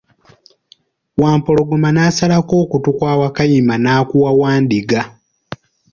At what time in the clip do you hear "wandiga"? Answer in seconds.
4.39-5.01